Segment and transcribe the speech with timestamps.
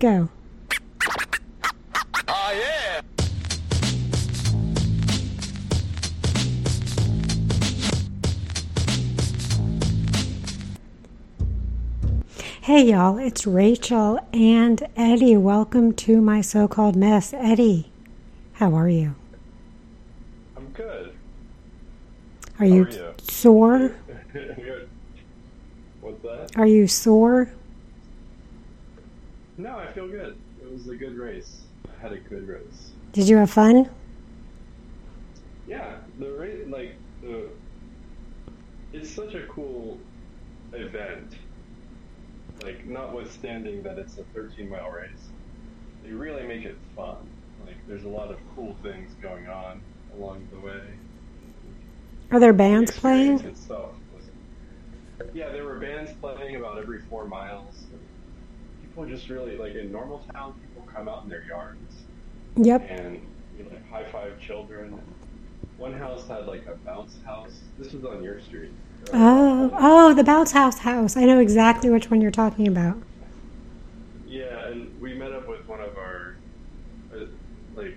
[0.00, 0.28] Go.
[2.26, 3.00] Oh, yeah.
[12.62, 15.36] Hey, y'all, it's Rachel and Eddie.
[15.36, 17.32] Welcome to my so called mess.
[17.32, 17.92] Eddie,
[18.54, 19.14] how are you?
[20.56, 21.14] I'm good.
[22.58, 23.14] Are you, are you?
[23.22, 23.78] sore?
[26.00, 26.50] What's that?
[26.56, 27.52] Are you sore?
[29.56, 30.36] No, I feel good.
[30.62, 31.62] It was a good race.
[31.88, 32.90] I had a good race.
[33.12, 33.88] Did you have fun?
[35.68, 37.48] Yeah, the race, like the,
[38.92, 39.98] it's such a cool
[40.72, 41.34] event.
[42.62, 45.28] Like, notwithstanding that it's a 13 mile race,
[46.04, 47.16] they really make it fun.
[47.66, 49.80] Like, there's a lot of cool things going on
[50.16, 50.80] along the way.
[52.30, 53.54] Are there bands experience playing?
[53.54, 57.86] itself was- yeah, there were bands playing about every four miles.
[58.94, 60.54] People just really like in normal town.
[60.60, 62.04] People come out in their yards
[62.56, 62.86] Yep.
[62.88, 63.20] and
[63.58, 64.96] you know, like high five children.
[65.78, 67.58] One house had like a bounce house.
[67.76, 68.70] This was on your street.
[69.12, 71.16] Oh, oh, the Bounce House house.
[71.16, 72.96] I know exactly which one you're talking about.
[74.28, 76.36] Yeah, and we met up with one of our,
[77.14, 77.24] uh,
[77.74, 77.96] like,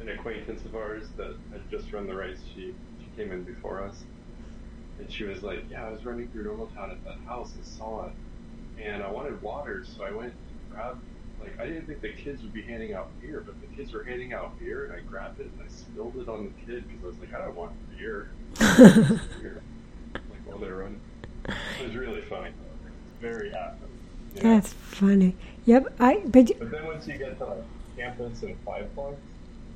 [0.00, 2.38] an acquaintance of ours that had just run the race.
[2.54, 4.04] She she came in before us,
[5.00, 7.64] and she was like, "Yeah, I was running through normal town at that house and
[7.64, 8.12] saw it,
[8.82, 11.02] and I wanted water, so I went and grabbed.
[11.40, 14.02] Like, I didn't think the kids would be handing out beer, but the kids were
[14.02, 17.04] handing out beer, and I grabbed it and I spilled it on the kid because
[17.04, 18.30] I was like, I don't want beer.
[18.58, 19.62] beer.
[20.14, 21.00] Like while they were running,
[21.46, 22.48] it was really funny.
[22.48, 23.76] It's very happy.
[24.34, 24.54] you know?
[24.54, 25.36] That's funny.
[25.66, 25.94] Yep.
[26.00, 27.64] I but But then once you get to like
[27.96, 29.20] campus and five points,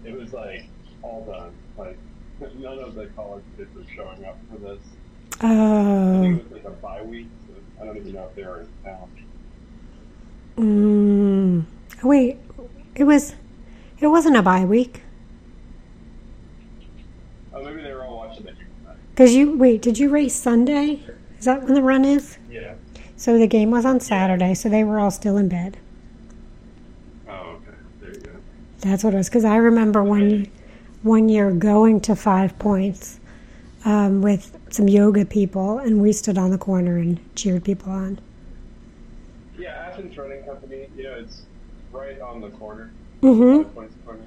[0.04, 0.64] it was like
[1.02, 1.52] all done.
[1.76, 1.98] Like
[2.58, 4.80] none of the college kids were showing up for this.
[5.40, 6.54] I oh, think it oh.
[6.54, 7.41] was like a bye week, so
[7.82, 9.10] I don't even know if they were in town.
[10.56, 11.64] mm,
[12.04, 12.38] wait.
[12.94, 13.34] It was.
[13.98, 15.02] It wasn't a bye week
[17.54, 18.96] Oh, maybe they were all watching the game tonight.
[19.10, 19.82] because you wait.
[19.82, 21.00] Did you race Sunday?
[21.38, 22.38] Is that when the run is?
[22.50, 22.74] Yeah.
[23.16, 25.76] So the game was on Saturday, so they were all still in bed.
[27.28, 27.76] Oh, okay.
[28.00, 28.30] There you go.
[28.80, 29.28] That's what it was.
[29.28, 30.50] Because I remember one
[31.02, 33.20] one year going to Five Points
[33.84, 38.20] um, with some yoga people, and we stood on the corner and cheered people on.
[39.58, 40.88] Yeah, Athens Running Company.
[40.96, 41.42] You know, it's
[41.92, 42.90] right on the corner.
[43.22, 43.70] Mm-hmm.
[43.74, 44.20] Corner.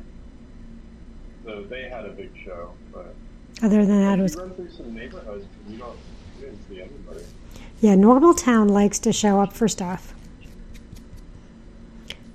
[1.44, 3.14] So they had a big show, but
[3.62, 5.98] Other than that, it was run through some neighborhoods, you don't
[6.40, 7.24] you didn't see anybody.
[7.82, 7.96] yeah.
[7.96, 10.14] Normal Town likes to show up for stuff.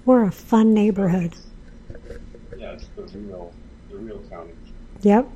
[0.05, 1.35] We're a fun neighborhood.
[2.57, 3.53] Yeah, it's the real,
[3.91, 4.49] the real town.
[5.03, 5.29] Yep.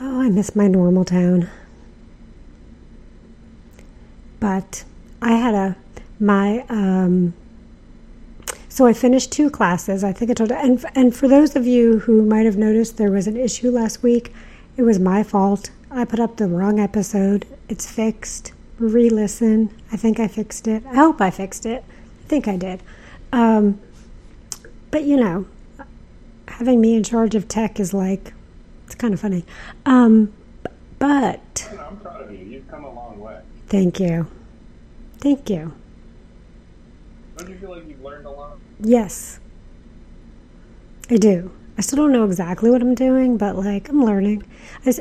[0.00, 1.48] Oh, I miss my normal town.
[4.40, 4.84] But
[5.22, 5.76] I had a
[6.20, 7.34] my um
[8.68, 10.02] so I finished two classes.
[10.02, 13.10] I think I told and and for those of you who might have noticed there
[13.10, 14.32] was an issue last week,
[14.76, 15.70] it was my fault.
[15.90, 17.46] I put up the wrong episode.
[17.68, 18.52] It's fixed.
[18.80, 19.70] Re-listen.
[19.92, 20.84] I think I fixed it.
[20.86, 21.84] I hope I fixed it.
[22.24, 22.82] I think I did.
[23.32, 23.80] Um,
[24.90, 25.46] but you know,
[26.48, 28.32] having me in charge of tech is like
[28.84, 29.44] it's kind of funny.
[29.86, 30.32] Um,
[30.98, 32.44] but I'm proud of you.
[32.44, 33.40] You've come a long way.
[33.66, 34.26] thank you,
[35.18, 35.72] thank you.
[37.36, 38.58] Don't you feel like you've learned a lot?
[38.80, 39.40] Yes,
[41.10, 41.50] I do.
[41.76, 44.44] I still don't know exactly what I'm doing, but like I'm learning.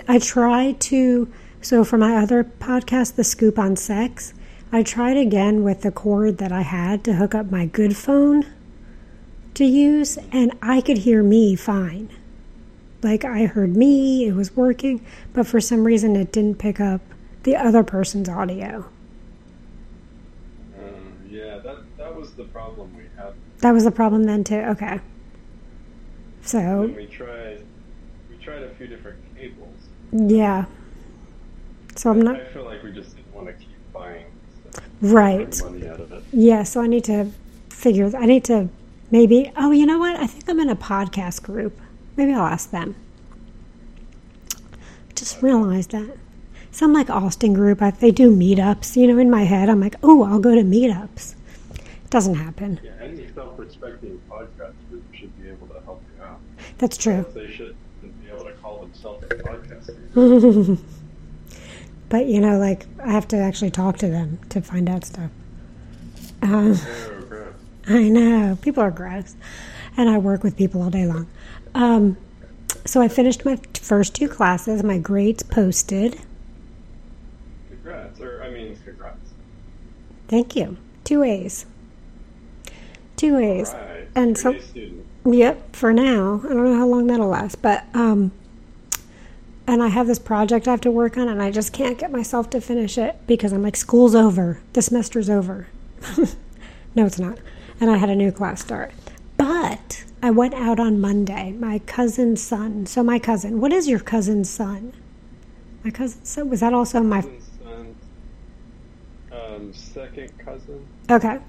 [0.07, 1.31] I try to.
[1.61, 4.33] So for my other podcast, The Scoop on Sex,
[4.71, 8.45] I tried again with the cord that I had to hook up my good phone
[9.53, 12.09] to use, and I could hear me fine.
[13.03, 17.01] Like I heard me, it was working, but for some reason it didn't pick up
[17.43, 18.85] the other person's audio.
[20.79, 23.33] Um, yeah, that that was the problem we had.
[23.59, 24.55] That was the problem then too.
[24.59, 24.99] Okay.
[26.43, 27.63] So And we tried,
[28.29, 29.75] we tried a few different cables.
[30.11, 30.65] yeah.
[31.95, 34.25] So I'm not I feel like we just didn't want to keep buying
[34.71, 35.61] stuff, right.
[35.63, 36.23] money out of it.
[36.31, 37.31] Yeah, so I need to
[37.69, 38.11] figure.
[38.17, 38.69] I need to
[39.11, 39.51] maybe.
[39.55, 40.15] Oh, you know what?
[40.19, 41.79] I think I'm in a podcast group.
[42.15, 42.95] Maybe I'll ask them.
[45.15, 46.17] Just realized that
[46.71, 47.81] some like Austin group.
[47.81, 48.95] I, they do meetups.
[48.95, 51.35] You know, in my head, I'm like, oh, I'll go to meetups.
[51.75, 52.79] It doesn't happen.
[52.83, 56.39] Yeah, any self-respecting podcast group should be able to help you out.
[56.77, 57.25] That's true.
[57.33, 60.79] They should be able to call themselves a podcast.
[62.09, 65.31] But you know, like I have to actually talk to them to find out stuff.
[66.43, 66.77] Um.
[67.87, 69.35] I know people are gross,
[69.97, 71.27] and I work with people all day long.
[71.75, 72.17] Um,
[72.85, 74.83] so I finished my first two classes.
[74.83, 76.19] My grades posted.
[77.69, 79.17] Congrats, or I mean, congrats.
[80.27, 80.77] Thank you.
[81.03, 81.65] Two A's.
[83.15, 83.73] two A's.
[83.73, 84.07] Right.
[84.15, 84.55] And so,
[85.25, 86.41] yep, for now.
[86.43, 88.31] I don't know how long that'll last, but um,
[89.65, 92.11] and I have this project I have to work on, and I just can't get
[92.11, 95.67] myself to finish it because I'm like, school's over, the semester's over.
[96.95, 97.37] no, it's not.
[97.79, 98.91] And I had a new class start,
[99.37, 101.51] but I went out on Monday.
[101.51, 102.85] My cousin's son.
[102.85, 103.59] So my cousin.
[103.59, 104.93] What is your cousin's son?
[105.83, 106.49] My cousin's son.
[106.49, 107.19] Was that also my?
[107.19, 107.95] Son,
[109.33, 111.39] um, second cousin, Okay.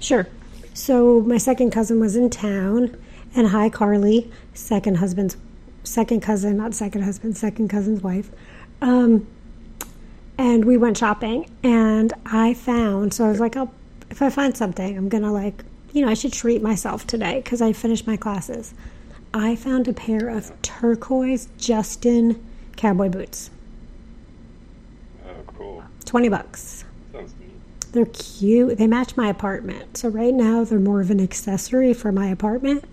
[0.00, 0.28] Sure.
[0.74, 2.94] So my second cousin was in town,
[3.34, 5.38] and hi Carly, second husband's
[5.82, 8.30] second cousin, not second husband, second cousin's wife.
[8.82, 9.26] Um,
[10.36, 13.14] and we went shopping, and I found.
[13.14, 13.70] So I was like, oh,
[14.10, 15.64] if I find something, I'm gonna like,
[15.98, 18.72] you know, I should treat myself today because I finished my classes.
[19.34, 22.40] I found a pair of turquoise Justin
[22.76, 23.50] cowboy boots.
[25.26, 25.82] Oh, cool.
[26.04, 26.84] Twenty bucks.
[27.12, 27.50] Sounds neat.
[27.90, 28.78] They're cute.
[28.78, 29.96] They match my apartment.
[29.96, 32.84] So right now they're more of an accessory for my apartment.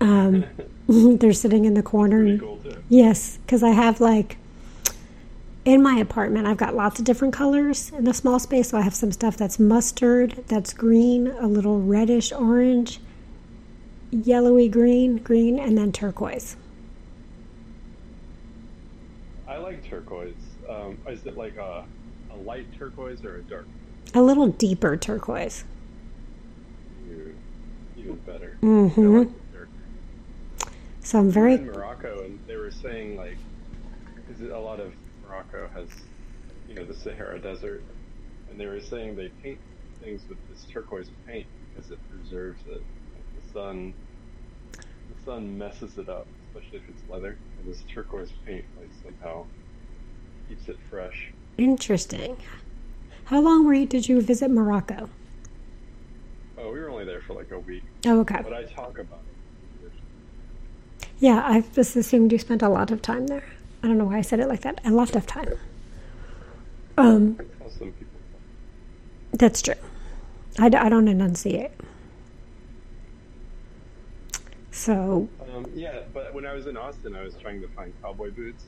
[0.00, 0.44] Um,
[0.88, 2.38] they're sitting in the corner.
[2.38, 2.60] Cool.
[2.88, 4.36] Yes, because I have like
[5.64, 8.70] in my apartment, I've got lots of different colors in the small space.
[8.70, 13.00] So I have some stuff that's mustard, that's green, a little reddish orange,
[14.10, 16.56] yellowy green, green, and then turquoise.
[19.48, 20.34] I like turquoise.
[20.68, 21.84] Um, is it like a,
[22.32, 23.66] a light turquoise or a dark?
[24.14, 25.64] A little deeper turquoise.
[27.06, 27.36] Even,
[27.96, 28.56] even better.
[28.60, 29.28] hmm I like.
[31.00, 33.36] So I'm in very Morocco, and they were saying like,
[34.30, 34.92] is it a lot of
[35.34, 35.88] Morocco has,
[36.68, 37.82] you know, the Sahara Desert,
[38.50, 39.58] and they were saying they paint
[40.00, 42.82] things with this turquoise paint because it preserves it.
[43.14, 43.94] Like the sun,
[44.72, 49.44] the sun messes it up, especially if it's leather, and this turquoise paint like somehow
[50.48, 51.32] keeps it fresh.
[51.58, 52.36] interesting.
[53.24, 53.86] How long were you?
[53.86, 55.08] Did you visit Morocco?
[56.58, 58.40] Oh, we were only there for like a week, Oh, okay.
[58.42, 59.20] but I talk about
[59.82, 59.90] it.
[61.18, 63.44] Yeah, I just assumed you spent a lot of time there.
[63.84, 64.80] I don't know why I said it like that.
[64.86, 65.58] A lot of time.
[66.96, 68.06] Um, That's how some people.
[69.34, 69.74] that's true.
[70.58, 71.70] I, d- I don't enunciate.
[74.70, 78.30] So, Um, yeah, but when I was in Austin, I was trying to find cowboy
[78.30, 78.64] boots,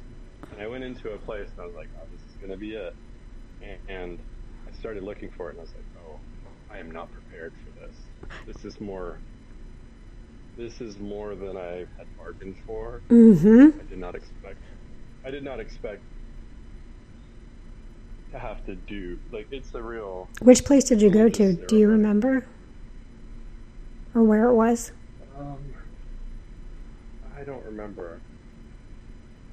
[0.52, 2.74] and I went into a place and I was like, "Oh, this is gonna be
[2.74, 2.94] it,"
[3.62, 4.18] and, and
[4.68, 6.20] I started looking for it, and I was like, "Oh,
[6.70, 7.96] I am not prepared for this.
[8.54, 9.18] This is more.
[10.58, 13.00] This is more than I had bargained for.
[13.08, 13.78] mm-hmm.
[13.80, 14.58] I did not expect.
[15.26, 16.02] I did not expect
[18.30, 20.28] to have to do like it's a real.
[20.40, 21.54] Which place did you go to?
[21.66, 22.46] Do you remember?
[24.14, 24.92] Or where it was?
[25.36, 25.58] Um,
[27.36, 28.20] I don't remember.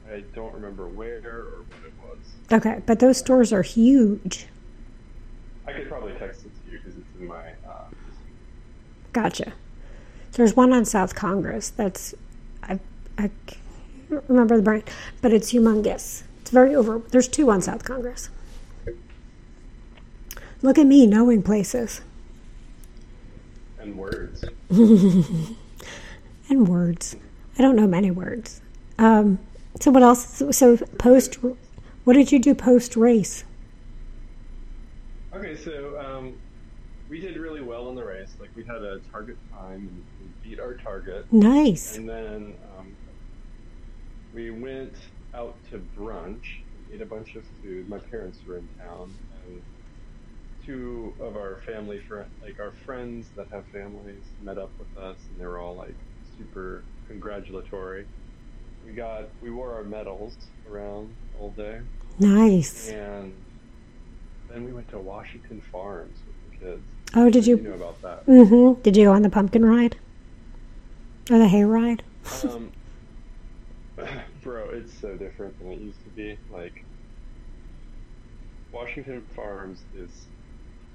[0.07, 2.17] I don't remember where or what it was.
[2.51, 4.45] Okay, but those stores are huge.
[5.65, 7.47] I could probably text it to you because it's in my.
[7.67, 7.85] Uh,
[9.11, 9.53] Gotcha.
[10.33, 12.13] There's one on South Congress that's
[12.61, 12.79] I
[13.17, 13.31] I
[14.27, 14.83] remember the brand,
[15.21, 16.23] but it's humongous.
[16.41, 16.99] It's very over.
[17.09, 18.29] There's two on South Congress.
[20.61, 22.01] Look at me knowing places
[23.83, 24.43] and words.
[24.69, 25.57] and
[26.67, 27.15] words.
[27.57, 28.61] I don't know many words.
[28.97, 29.39] Um,
[29.79, 30.41] so what else?
[30.51, 31.37] So post.
[32.03, 33.43] What did you do post race?
[35.33, 36.33] Okay, so um,
[37.09, 38.29] we did really well in the race.
[38.39, 41.31] Like we had a target time and we beat our target.
[41.31, 41.97] Nice.
[41.97, 42.53] And then
[44.33, 44.93] we went
[45.33, 46.43] out to brunch,
[46.93, 47.87] ate a bunch of food.
[47.89, 49.13] My parents were in town,
[49.47, 49.61] and
[50.65, 55.17] two of our family friends, like our friends that have families, met up with us,
[55.31, 55.95] and they were all like
[56.37, 58.05] super congratulatory.
[58.85, 60.35] We got, we wore our medals
[60.69, 61.79] around all day,
[62.19, 62.89] Nice.
[62.89, 63.33] and
[64.49, 66.81] then we went to Washington Farms with the kids.
[67.15, 67.63] Oh, did You you?
[67.63, 68.25] know about that?
[68.25, 68.81] Mm-hmm.
[68.81, 69.95] Did you go on the pumpkin ride
[71.31, 72.03] or the hay ride?
[72.43, 72.71] um,
[74.43, 76.37] bro, it's so different than it used to be.
[76.51, 76.83] Like,
[78.71, 80.09] Washington Farms is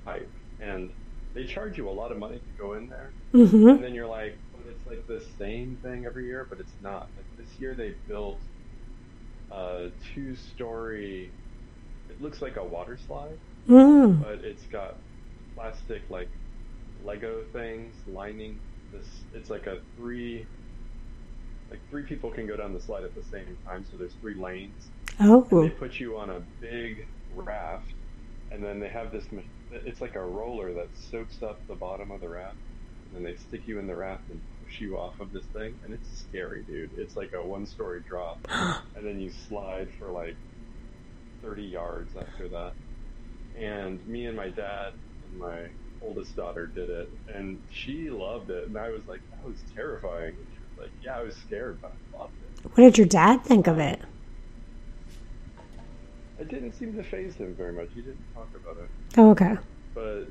[0.04, 0.90] hype, and
[1.34, 3.10] they charge you a lot of money to go in there.
[3.32, 3.68] Mm-hmm.
[3.68, 7.08] And then you're like, but it's like the same thing every year, but it's not.
[7.16, 8.38] Like this year they built
[9.50, 11.30] a two-story.
[12.10, 13.38] It looks like a water slide,
[13.68, 14.22] Mm.
[14.22, 14.96] but it's got
[15.54, 16.28] plastic like
[17.04, 18.58] Lego things lining
[18.92, 19.06] this.
[19.34, 20.46] It's like a three.
[21.70, 24.34] Like three people can go down the slide at the same time, so there's three
[24.34, 24.88] lanes.
[25.20, 25.46] Oh.
[25.50, 25.78] And they Oh.
[25.78, 27.92] put you on a big raft,
[28.50, 29.26] and then they have this.
[29.70, 32.56] It's like a roller that soaks up the bottom of the raft,
[33.06, 35.74] and then they stick you in the raft and push you off of this thing,
[35.84, 36.90] and it's scary, dude.
[36.96, 40.36] It's like a one-story drop, and then you slide for like
[41.42, 42.72] 30 yards after that.
[43.58, 44.92] And me and my dad
[45.30, 45.68] and my
[46.00, 50.34] oldest daughter did it, and she loved it, and I was like, that was terrifying.
[50.78, 52.70] Like, yeah, I was scared, but I loved it.
[52.70, 54.00] What did your dad think of it?
[56.38, 57.88] It didn't seem to faze him very much.
[57.94, 59.56] He didn't talk about it, Oh, okay.
[59.94, 60.26] but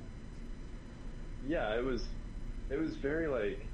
[1.45, 2.05] yeah, it was
[2.69, 3.65] it was very like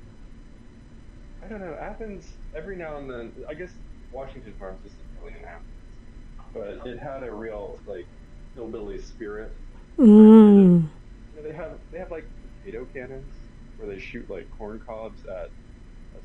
[1.43, 1.75] I don't know.
[1.79, 2.25] Athens
[2.55, 3.31] every now and then.
[3.47, 3.71] I guess
[4.11, 8.07] Washington Farms isn't really in Athens, but it had a real like
[8.55, 9.55] hillbilly spirit.
[9.99, 10.07] Mm.
[10.07, 10.89] You
[11.35, 12.27] know, they have they have like
[12.63, 13.31] potato cannons
[13.77, 15.51] where they shoot like corn cobs at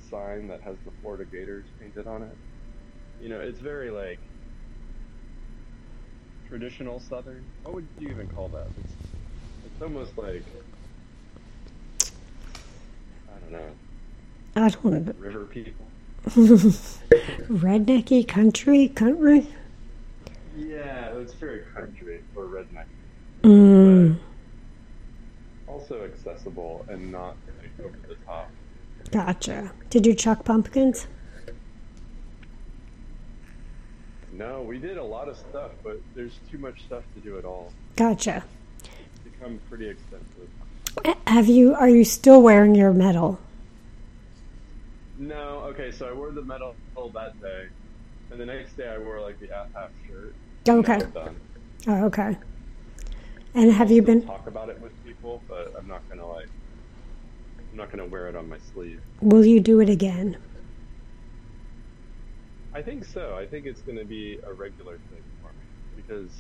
[0.08, 2.36] sign that has the Florida Gators painted on it.
[3.20, 4.18] You know, it's very like
[6.48, 7.44] traditional Southern.
[7.62, 8.68] What would you even call that?
[8.84, 8.94] It's
[9.66, 10.42] it's almost like
[13.28, 13.70] I don't know,
[14.56, 15.12] I don't know.
[15.18, 15.86] river people.
[16.26, 19.46] rednecky country country.
[20.56, 22.86] Yeah, it's very country or redneck.
[23.42, 24.16] Mm.
[25.68, 28.50] Also accessible and not like over the top.
[29.10, 29.72] Gotcha.
[29.90, 31.06] Did you chuck pumpkins?
[34.32, 37.44] No, we did a lot of stuff, but there's too much stuff to do it
[37.44, 37.72] all.
[37.96, 38.44] Gotcha.
[38.84, 40.48] It's become pretty expensive.
[41.26, 41.74] Have you?
[41.74, 43.38] Are you still wearing your medal?
[45.18, 46.76] No, okay, so I wore the medal
[47.14, 47.66] that day,
[48.30, 50.34] and the next day I wore like the half shirt.
[50.68, 51.00] Okay.
[51.86, 52.36] Oh, okay.
[53.54, 54.26] And have you Still been?
[54.26, 56.48] talk about it with people, but I'm not gonna like.
[57.78, 58.98] I'm not gonna wear it on my sleeve.
[59.22, 60.36] Will you do it again?
[62.74, 63.36] I think so.
[63.36, 66.36] I think it's gonna be a regular thing for me because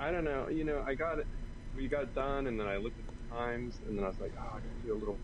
[0.00, 0.48] I don't know.
[0.50, 1.26] You know, I got it.
[1.74, 4.32] We got done, and then I looked at the times, and then I was like,
[4.40, 5.20] oh, I can do a little.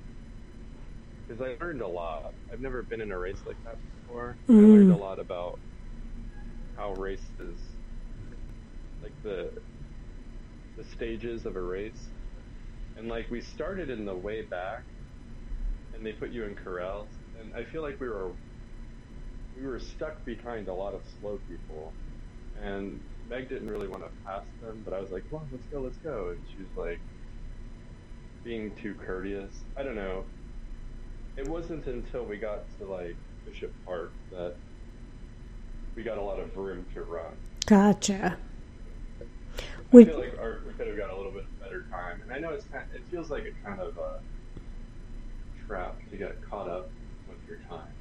[1.29, 2.33] Because I learned a lot.
[2.53, 4.39] I've never been in a race like that before.
[4.59, 4.67] I Mm.
[4.67, 5.61] learned a lot about
[6.77, 7.63] how races,
[9.03, 9.53] like the
[10.77, 12.11] the stages of a race,
[13.01, 14.85] and like we started in the way back,
[15.95, 17.09] and they put you in corrals,
[17.41, 18.35] and I feel like we were
[19.57, 21.95] we were stuck behind a lot of slow people,
[22.63, 25.67] and Meg didn't really want to pass them, but I was like, "Come on, let's
[25.73, 27.01] go, let's go," and she was like
[28.45, 29.65] being too courteous.
[29.79, 30.27] I don't know.
[31.39, 33.17] It wasn't until we got to like
[33.47, 34.57] Bishop Park that
[35.97, 37.33] we got a lot of room to run.
[37.67, 38.37] Gotcha.
[39.93, 42.39] I feel like our, we could have got a little bit better time, and I
[42.39, 42.85] know it's kind.
[42.95, 44.21] It feels like a kind of a
[45.67, 46.91] trap to get caught up
[47.29, 47.93] with your time.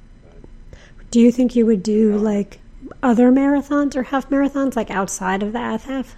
[0.96, 2.60] But do you think you would do like
[3.02, 6.16] other marathons or half marathons, like outside of the half?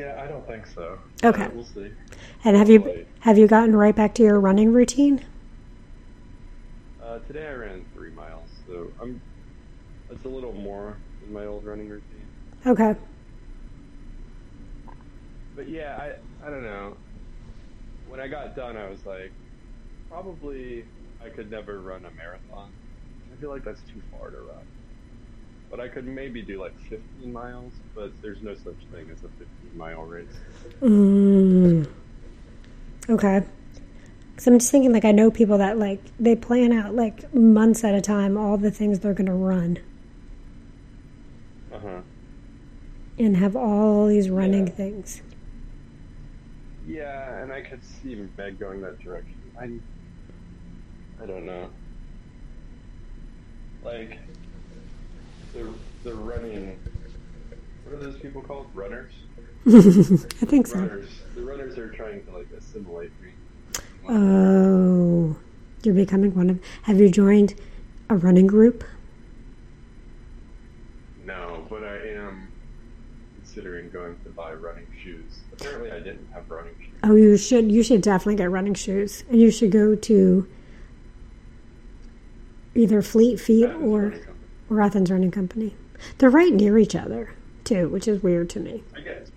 [0.00, 0.98] yeah, I don't think so.
[1.22, 1.44] Okay.
[1.44, 1.92] Uh, we'll see.
[2.44, 5.24] And have you have you gotten right back to your running routine?
[7.02, 9.20] Uh, today I ran three miles, so I'm.
[10.10, 12.19] It's a little more than my old running routine.
[12.66, 12.94] Okay.
[15.56, 15.96] But yeah,
[16.42, 16.96] I I don't know.
[18.08, 19.32] When I got done, I was like,
[20.08, 20.84] probably
[21.24, 22.70] I could never run a marathon.
[23.32, 24.66] I feel like that's too far to run.
[25.70, 29.28] But I could maybe do like 15 miles, but there's no such thing as a
[29.28, 30.26] 15 mile race.
[30.82, 31.86] Mm.
[33.08, 33.42] Okay.
[34.30, 37.84] Because I'm just thinking, like, I know people that, like, they plan out, like, months
[37.84, 39.78] at a time all the things they're going to run
[41.72, 42.00] Uh huh.
[43.26, 44.72] And have all these running Yeah.
[44.72, 45.22] things.
[46.86, 49.36] Yeah, and I could see Meg going that direction.
[49.58, 49.64] I,
[51.22, 51.68] I don't know.
[53.84, 54.18] Like
[55.52, 55.68] the
[56.02, 56.78] the running.
[57.84, 58.66] What are those people called?
[58.74, 59.12] Runners.
[59.66, 59.70] I
[60.46, 60.78] think so.
[60.78, 61.10] Runners.
[61.34, 63.30] The runners are trying to like assimilate me.
[64.08, 65.36] Oh,
[65.82, 66.60] you're becoming one of.
[66.82, 67.54] Have you joined
[68.08, 68.82] a running group?
[71.24, 71.99] No, but I
[73.60, 75.40] considering going to buy running shoes.
[75.52, 76.94] Apparently, I didn't have running shoes.
[77.02, 77.70] Oh, you should.
[77.70, 80.48] You should definitely get running shoes, and you should go to
[82.74, 84.36] either Fleet Feet Athens or Running Company.
[84.70, 85.74] or Athens Running Company.
[86.18, 88.82] They're right near each other too, which is weird to me.
[88.96, 89.30] I guess.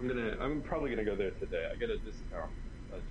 [0.00, 0.36] I'm gonna.
[0.40, 1.68] I'm probably gonna go there today.
[1.72, 2.50] I get a discount,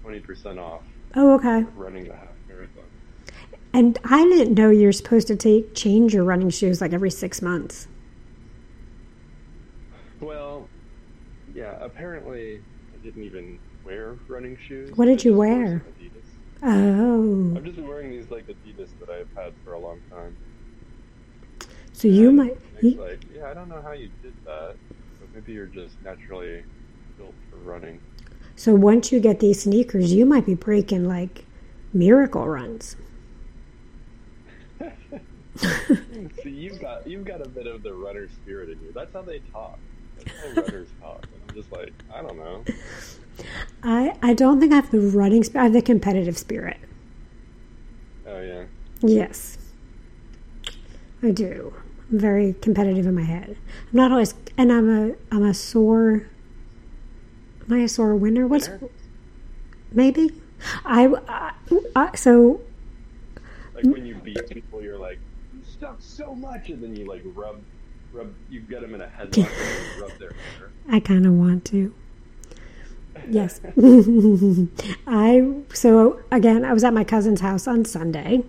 [0.01, 0.81] twenty percent off
[1.15, 1.63] Oh, okay.
[1.75, 2.83] running the half marathon.
[3.73, 7.41] And I didn't know you're supposed to take change your running shoes like every six
[7.41, 7.87] months.
[10.21, 10.67] Well,
[11.53, 11.77] yeah.
[11.81, 12.61] Apparently,
[12.93, 14.91] I didn't even wear running shoes.
[14.95, 15.83] What did I you wear?
[16.63, 20.35] Oh, I've just been wearing these like Adidas that I've had for a long time.
[21.93, 22.57] so you And might.
[22.81, 24.75] You, like, yeah, I don't know how you did that,
[25.19, 26.63] but maybe you're just naturally
[27.17, 27.99] built for running.
[28.55, 31.45] so once you get these sneakers, you might be breaking like
[31.93, 32.95] miracle runs.
[36.43, 38.91] See, you've got you've got a bit of the runner spirit in you.
[38.93, 39.77] That's how they talk.
[40.17, 41.23] That's how runners talk.
[41.23, 42.63] And I'm just like, I don't know.
[43.83, 45.61] I I don't think I have the running spirit.
[45.61, 46.77] I have the competitive spirit.
[48.27, 48.65] Oh yeah.
[49.01, 49.57] Yes,
[51.21, 51.73] I do.
[52.11, 53.57] I'm very competitive in my head.
[53.91, 56.27] I'm not always, and I'm a I'm a sore.
[57.67, 58.47] Am I a sore winner?
[58.47, 58.89] What's Winner?
[59.91, 60.41] maybe?
[60.85, 61.51] I, I,
[61.95, 62.61] I so
[63.73, 65.19] Like when you beat people, you're like,
[65.53, 67.61] you suck so much, and then you like rub,
[68.15, 68.33] rub.
[68.49, 70.71] You get them in a headlock and rub their hair.
[70.89, 71.93] I kind of want to.
[73.29, 73.59] Yes.
[75.07, 78.43] I so again, I was at my cousin's house on Sunday.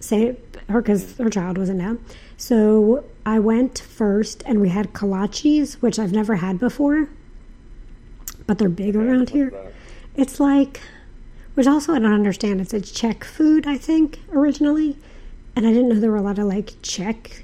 [0.00, 0.36] Say
[0.68, 1.24] her because mm-hmm.
[1.24, 1.96] her child wasn't now.
[2.36, 7.08] So I went first, and we had kolaches, which I've never had before,
[8.46, 9.50] but they're big around here.
[9.50, 9.72] that?
[10.16, 10.80] It's like,
[11.54, 12.60] which also I don't understand.
[12.60, 14.98] It's a Czech food, I think, originally,
[15.56, 17.43] and I didn't know there were a lot of like Czech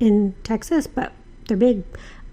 [0.00, 1.12] in Texas, but
[1.46, 1.82] they're big.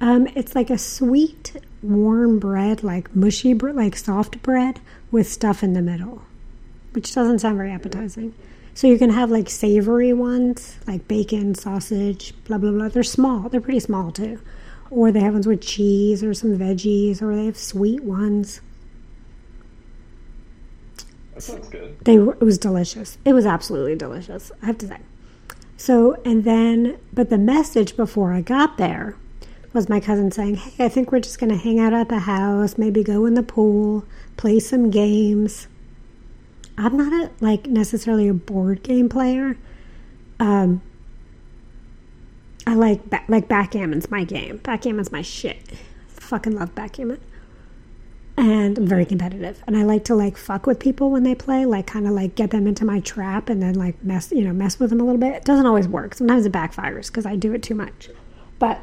[0.01, 4.79] Um, it's like a sweet, warm bread, like mushy, bre- like soft bread
[5.11, 6.23] with stuff in the middle,
[6.91, 8.33] which doesn't sound very appetizing.
[8.73, 12.89] So you can have like savory ones, like bacon, sausage, blah blah blah.
[12.89, 13.47] They're small.
[13.47, 14.39] They're pretty small too.
[14.91, 18.59] Or they have ones with cheese or some veggies, or they have sweet ones.
[21.33, 21.97] That sounds good.
[22.01, 23.17] They were, it was delicious.
[23.25, 24.51] It was absolutely delicious.
[24.61, 24.97] I have to say.
[25.77, 29.15] So and then, but the message before I got there
[29.73, 32.19] was my cousin saying, "Hey, I think we're just going to hang out at the
[32.19, 34.05] house, maybe go in the pool,
[34.37, 35.67] play some games."
[36.77, 39.57] I'm not a, like necessarily a board game player.
[40.39, 40.81] Um,
[42.67, 44.59] I like ba- like backgammon's my game.
[44.59, 45.57] Backgammon's my shit.
[46.07, 47.19] fucking love backgammon
[48.37, 49.63] and I'm very competitive.
[49.65, 52.35] And I like to like fuck with people when they play, like kind of like
[52.35, 55.03] get them into my trap and then like mess, you know, mess with them a
[55.03, 55.35] little bit.
[55.35, 56.15] It doesn't always work.
[56.15, 58.09] Sometimes it backfires because I do it too much.
[58.59, 58.79] But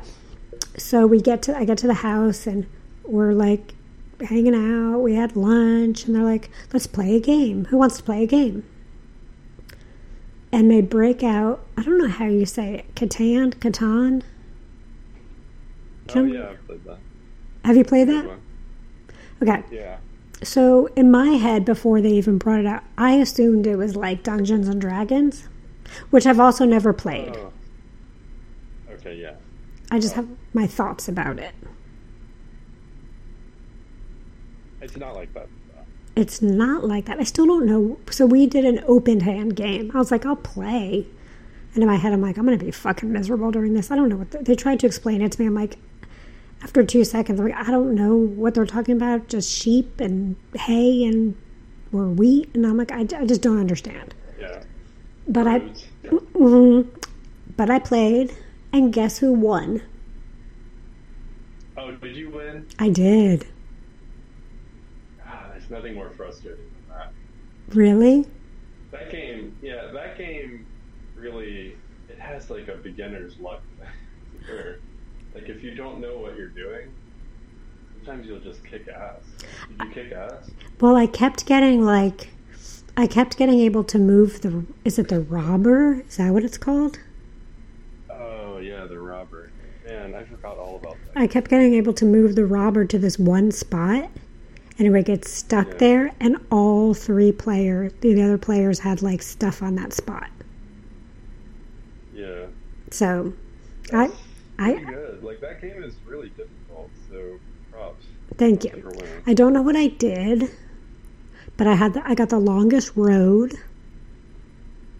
[0.76, 2.66] so we get to, I get to the house and
[3.04, 3.74] we're like
[4.20, 5.00] hanging out.
[5.00, 7.66] We had lunch and they're like, let's play a game.
[7.66, 8.64] Who wants to play a game?
[10.50, 14.22] And they break out, I don't know how you say it, Catan, Catan.
[16.14, 16.98] Oh yeah, I've played that.
[17.64, 18.26] Have you played that?
[18.26, 18.41] one.
[19.42, 19.62] Okay.
[19.70, 19.98] Yeah.
[20.42, 24.22] So in my head, before they even brought it out, I assumed it was like
[24.22, 25.48] Dungeons and Dragons,
[26.10, 27.36] which I've also never played.
[27.36, 27.52] Oh.
[28.94, 29.34] Okay, yeah.
[29.90, 30.22] I just oh.
[30.22, 31.54] have my thoughts about it.
[34.80, 35.48] It's not like that.
[36.14, 37.18] It's not like that.
[37.18, 37.98] I still don't know.
[38.10, 39.90] So we did an open hand game.
[39.94, 41.06] I was like, I'll play.
[41.74, 43.90] And in my head, I'm like, I'm going to be fucking miserable during this.
[43.90, 45.46] I don't know what the, they tried to explain it to me.
[45.46, 45.78] I'm like,
[46.62, 49.28] after two seconds, I'm like, I don't know what they're talking about.
[49.28, 51.36] Just sheep and hay and
[51.92, 52.50] or wheat.
[52.54, 54.14] And I'm like, I, I just don't understand.
[54.40, 54.62] Yeah.
[55.28, 55.60] But I.
[56.04, 56.88] Mhm.
[57.56, 58.34] But I played,
[58.72, 59.82] and guess who won?
[61.76, 62.66] Oh, did you win?
[62.78, 63.46] I did.
[65.26, 67.12] Ah, there's nothing more frustrating than that.
[67.74, 68.26] Really?
[68.90, 70.66] That game, yeah, that game
[71.16, 71.76] really
[72.08, 73.62] it has like a beginner's luck.
[75.34, 76.92] Like if you don't know what you're doing,
[78.04, 79.22] sometimes you'll just kick ass.
[79.78, 80.50] Did you kick ass?
[80.80, 82.28] Well, I kept getting like,
[82.96, 84.64] I kept getting able to move the.
[84.84, 86.02] Is it the robber?
[86.08, 86.98] Is that what it's called?
[88.10, 89.50] Oh yeah, the robber.
[89.86, 91.20] Man, I forgot all about that.
[91.20, 94.08] I kept getting able to move the robber to this one spot,
[94.78, 95.78] and it would get stuck Yeah.
[95.78, 96.12] there.
[96.20, 100.28] And all three players, the other players, had like stuff on that spot.
[102.14, 102.46] Yeah.
[102.90, 103.32] So,
[103.92, 104.10] I,
[104.58, 105.11] I good.
[105.22, 107.38] Like that game is really difficult, so
[107.70, 108.04] props
[108.36, 108.92] thank you.
[109.26, 110.50] I don't know what I did,
[111.56, 113.54] but I had the, I got the longest road.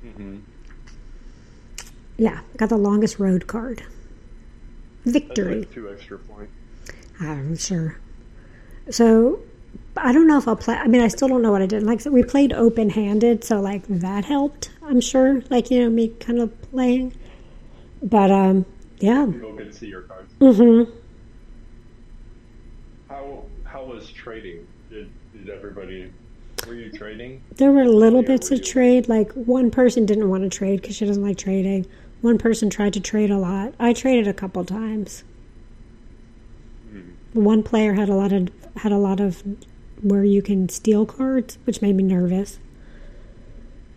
[0.05, 0.39] Mm-hmm.
[2.17, 3.83] Yeah, got the longest road card.
[5.05, 5.61] Victory.
[5.61, 6.53] like two extra points.
[7.19, 7.97] I'm sure.
[8.91, 9.41] So
[9.97, 10.77] I don't know if I'll play.
[10.77, 11.83] I mean, I still don't know what I did.
[11.83, 14.71] Like we played open handed, so like that helped.
[14.83, 15.43] I'm sure.
[15.51, 17.15] Like you know, me kind of playing.
[18.03, 18.67] But um,
[19.03, 19.27] yeah.
[19.27, 20.33] People could see your cards.
[20.41, 20.85] hmm
[23.09, 24.67] How how was trading?
[24.91, 26.13] Did did everybody
[26.67, 27.43] were you trading?
[27.57, 29.09] There were little bits of trade.
[29.09, 31.87] Like one person didn't want to trade because she doesn't like trading.
[32.21, 33.75] One person tried to trade a lot.
[33.81, 35.25] I traded a couple times.
[36.89, 37.01] Hmm.
[37.43, 39.43] One player had a lot of had a lot of
[40.01, 42.61] where you can steal cards, which made me nervous.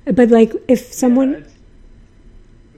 [0.05, 1.39] But like if someone Yeah,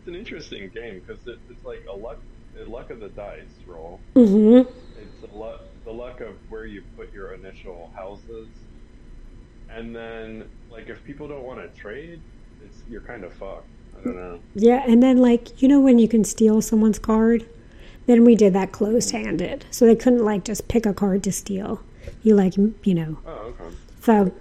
[0.07, 2.23] it's, an interesting game because it, it's like a luck
[2.59, 4.01] a luck of the dice roll.
[4.15, 4.61] hmm
[4.95, 8.49] It's the luck the luck of where you put your initial houses,
[9.69, 12.23] and then like if people don't want to trade,
[12.59, 13.67] it's you're kind of fucked.
[13.97, 14.43] I don't know.
[14.55, 17.45] Yeah, and then like you know when you can steal someone's card,
[18.07, 19.65] Then we did that closed handed.
[19.71, 21.83] So they couldn't like just pick a card to steal.
[22.23, 23.17] You like, you know.
[23.25, 23.75] Oh, okay.
[24.01, 24.31] So,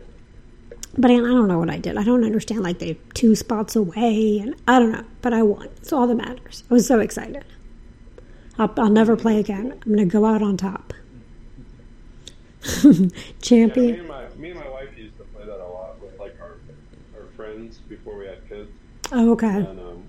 [0.99, 1.97] but I, I don't know what I did.
[1.97, 5.67] I don't understand like they two spots away and I don't know, but I won.
[5.77, 6.63] It's all that matters.
[6.71, 7.45] I was so excited.
[8.59, 9.73] I'll, I'll never play again.
[9.85, 10.93] I'm going to go out on top.
[12.83, 14.01] Yeah, me Champion.
[14.01, 16.57] and my me and my wife used to play that a lot with like our
[17.21, 18.69] our friends before we had kids,
[19.13, 19.47] Oh, okay.
[19.47, 20.03] and um,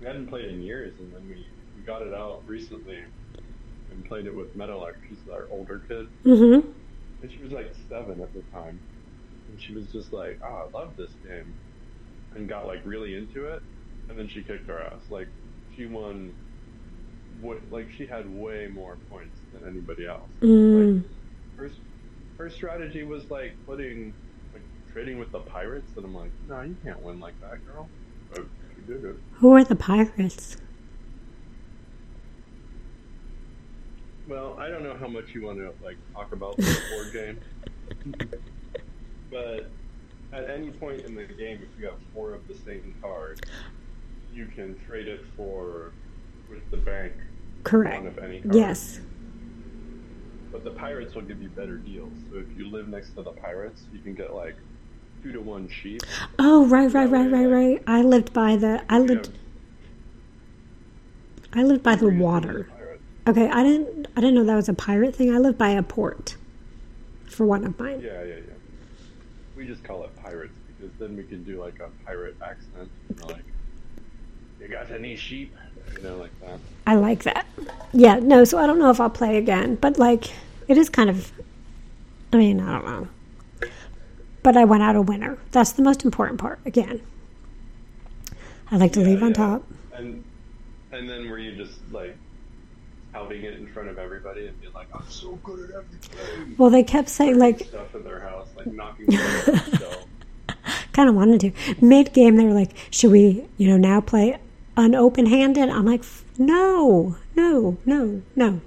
[0.00, 2.98] we hadn't played in years, and then we, we got it out recently
[3.90, 4.98] and played it with Meadowlark.
[5.08, 6.68] She's our older kid, Mm-hmm.
[7.22, 8.78] and she was like seven at the time,
[9.50, 11.52] and she was just like, "Oh, I love this game,"
[12.34, 13.62] and got like really into it,
[14.08, 15.02] and then she kicked our ass.
[15.10, 15.28] Like
[15.76, 16.32] she won.
[17.42, 20.28] Way, like she had way more points than anybody else.
[20.42, 21.02] Mm.
[21.56, 21.70] Her,
[22.36, 24.12] her strategy was like putting,
[24.52, 27.88] like trading with the pirates, and I'm like, no, you can't win like that, girl.
[28.30, 29.16] But she did it.
[29.34, 30.58] Who are the pirates?
[34.28, 37.40] Well, I don't know how much you want to like talk about the board game,
[39.30, 39.70] but
[40.32, 43.44] at any point in the game, if you have four of the same card,
[44.32, 45.92] you can trade it for
[46.48, 47.12] with the bank
[47.64, 48.02] Correct.
[48.02, 48.54] one of any card.
[48.54, 49.00] Yes.
[50.52, 52.12] But the pirates will give you better deals.
[52.30, 54.56] So if you live next to the pirates, you can get like
[55.22, 56.02] two to one sheep.
[56.38, 57.82] Oh, right, right, right, right, right.
[57.86, 58.82] I lived by the.
[58.88, 59.30] I lived.
[61.52, 62.68] I lived by the water.
[63.26, 64.08] Okay, I didn't.
[64.16, 65.32] I didn't know that was a pirate thing.
[65.34, 66.36] I lived by a port.
[67.26, 68.00] For one of mine.
[68.00, 68.49] Yeah, yeah, yeah.
[69.60, 72.88] We just call it pirates because then we can do like a pirate accent.
[73.10, 73.44] You know, like,
[74.58, 75.54] you got any sheep?
[75.98, 76.58] You know, like that.
[76.86, 77.44] I like that.
[77.92, 80.30] Yeah, no, so I don't know if I'll play again, but like
[80.66, 81.30] it is kind of
[82.32, 83.08] I mean, I don't know.
[84.42, 85.36] But I went out a winner.
[85.52, 87.02] That's the most important part again.
[88.70, 89.34] I like to Yeah, leave on yeah.
[89.34, 89.64] top.
[89.92, 90.24] And
[90.90, 92.16] and then were you just like
[93.12, 96.54] touting it in front of everybody and be like, I'm so good at everything.
[96.58, 100.06] Well, they kept saying like stuff in their house, like knocking stuff off the shelf.
[100.92, 101.84] kind of wanted to.
[101.84, 104.38] Mid game, they were like, "Should we, you know, now play
[104.76, 106.04] unopen handed?" I'm like,
[106.38, 108.60] "No, no, no, no.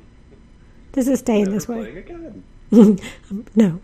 [0.94, 1.98] This is staying this way.
[1.98, 2.44] again.
[3.56, 3.80] no,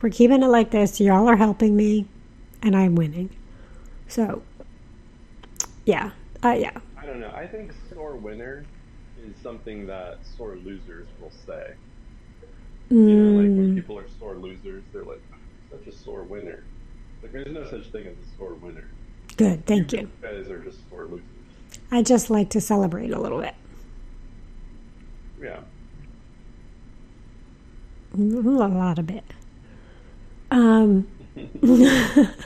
[0.00, 1.00] we're keeping it like this.
[1.00, 2.06] Y'all are helping me,
[2.62, 3.30] and I'm winning.
[4.08, 4.42] So,
[5.84, 6.10] yeah,
[6.44, 7.30] uh, yeah, I don't know.
[7.30, 8.64] I think sore winner
[9.48, 11.74] something that sore losers will say.
[13.04, 15.22] You know, like when Mm, people are sore losers, they're like,
[15.70, 16.66] such a sore winner.
[17.22, 18.94] Like, there's no such thing as a sore winner.
[19.36, 19.64] good.
[19.66, 20.00] Thank you.
[20.00, 21.24] You guys are just sore losers.
[21.90, 23.54] I just like to celebrate a little bit.
[25.40, 25.60] Yeah.
[28.14, 29.24] A lot of bit.
[30.50, 31.08] Um,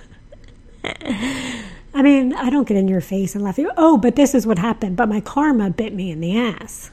[1.94, 3.58] I mean, I don't get in your face and laugh.
[3.58, 3.72] at you.
[3.76, 4.96] Oh, but this is what happened.
[4.96, 6.90] But my karma bit me in the ass.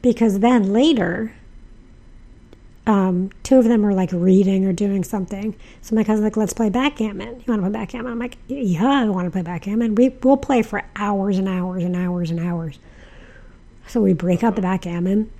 [0.00, 1.34] Because then later,
[2.86, 5.54] um, two of them were like reading or doing something.
[5.82, 7.28] So my cousin's like, let's play backgammon.
[7.28, 8.12] You want to play backgammon?
[8.12, 9.94] I'm like, yeah, I want to play backgammon.
[9.94, 12.78] We, we'll play for hours and hours and hours and hours.
[13.86, 15.30] So we break out the backgammon.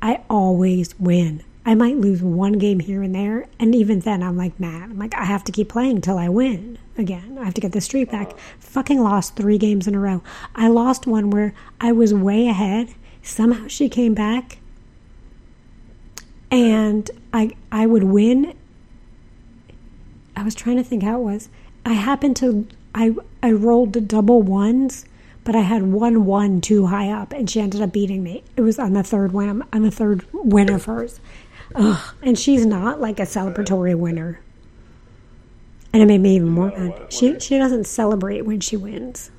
[0.00, 1.42] I always win.
[1.66, 4.84] I might lose one game here and there, and even then, I'm like mad.
[4.84, 7.36] I'm like, I have to keep playing till I win again.
[7.40, 8.38] I have to get the streak back.
[8.60, 10.22] Fucking lost three games in a row.
[10.54, 12.94] I lost one where I was way ahead.
[13.20, 14.58] Somehow she came back,
[16.52, 18.54] and I I would win.
[20.36, 21.48] I was trying to think how it was.
[21.84, 25.04] I happened to I I rolled the double ones,
[25.42, 28.44] but I had one one too high up, and she ended up beating me.
[28.56, 29.48] It was on the third win.
[29.48, 31.18] I'm on the third win of hers.
[31.76, 32.14] Ugh.
[32.22, 34.40] And she's not like a celebratory winner.
[35.92, 37.12] And it made me even more mad.
[37.12, 39.30] She she doesn't celebrate when she wins.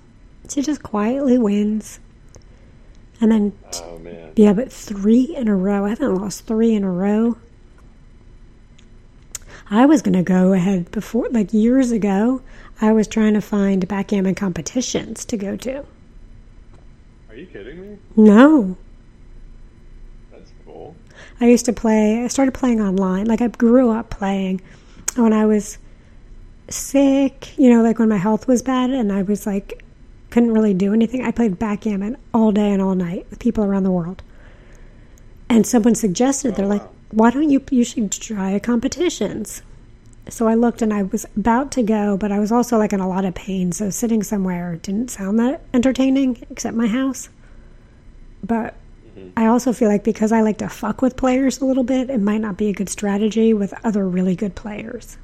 [0.49, 1.99] She just quietly wins.
[3.19, 4.31] And then Oh, man.
[4.35, 5.85] yeah, but three in a row.
[5.85, 7.37] I haven't lost three in a row.
[9.69, 12.41] I was going to go ahead before, like years ago,
[12.79, 15.83] I was trying to find backgammon competitions to go to.
[17.29, 17.97] Are you kidding me?
[18.15, 18.77] No.
[21.39, 23.25] I used to play, I started playing online.
[23.25, 24.61] Like I grew up playing
[25.15, 25.77] when I was
[26.69, 29.83] sick, you know, like when my health was bad and I was like,
[30.29, 31.23] couldn't really do anything.
[31.23, 34.21] I played backgammon all day and all night with people around the world.
[35.49, 39.61] And someone suggested, they're like, why don't you, you should try competitions.
[40.29, 42.99] So I looked and I was about to go, but I was also like in
[42.99, 43.71] a lot of pain.
[43.71, 47.29] So sitting somewhere didn't sound that entertaining, except my house.
[48.43, 48.75] But
[49.35, 52.19] I also feel like because I like to fuck with players a little bit, it
[52.19, 55.17] might not be a good strategy with other really good players.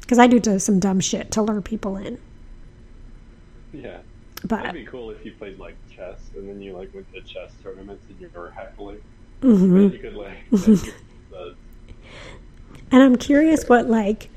[0.00, 2.18] Because I do some dumb shit to lure people in.
[3.72, 3.98] Yeah.
[4.42, 7.20] But That'd be cool if you played like chess and then you like went to
[7.20, 9.00] chess tournaments and you were heckling.
[9.42, 9.92] mhm.
[9.92, 10.38] You could like.
[10.50, 11.54] the-
[12.90, 14.30] And I'm curious what like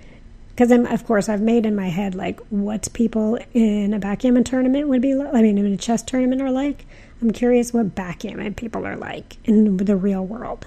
[0.49, 4.43] because I'm of course I've made in my head like what people in a backgammon
[4.43, 5.34] tournament would be like.
[5.34, 6.86] I mean, in a chess tournament are like.
[7.23, 10.65] I'm curious what backgammon people are like in the real world.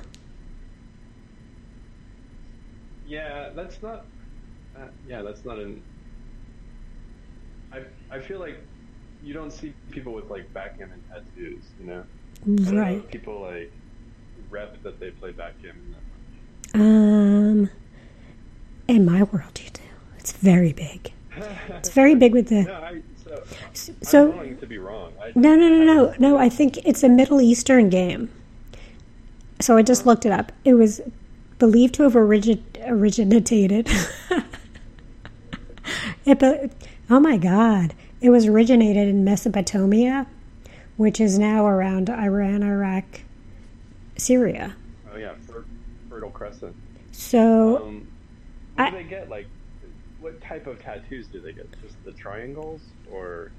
[3.06, 4.06] yeah, that's not.
[4.74, 5.82] Uh, yeah, that's not an.
[7.72, 8.58] I I feel like
[9.22, 11.62] you don't see people with like backgammon tattoos.
[11.78, 12.04] You know.
[12.46, 13.10] Don't know Right.
[13.10, 13.70] people like
[14.48, 15.94] rep that they play backgammon.
[16.72, 17.68] that Um,
[18.88, 19.82] in my world, you do.
[20.18, 21.12] It's very big.
[21.68, 22.62] It's very big with the.
[22.64, 23.02] no, I,
[23.72, 25.12] so, So I'm willing to be wrong.
[25.22, 26.38] I, no, no, no, no, no.
[26.38, 28.30] I think it's a Middle Eastern game.
[29.60, 30.52] So I just looked it up.
[30.64, 31.00] It was
[31.58, 33.88] believed to have origi- originated.
[36.24, 36.70] it, be-
[37.10, 37.94] oh my God!
[38.20, 40.26] It was originated in Mesopotamia,
[40.96, 43.04] which is now around Iran, Iraq,
[44.16, 44.74] Syria.
[45.12, 45.34] Oh yeah,
[46.10, 46.74] Fertile Crescent.
[47.12, 48.08] So Um,
[48.74, 49.28] what I- do they get?
[49.30, 49.46] Like,
[50.26, 51.68] what type of tattoos do they get?
[51.80, 52.80] Just the triangles
[53.12, 53.52] or